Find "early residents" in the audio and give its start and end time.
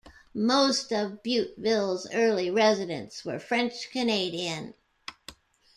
2.11-3.23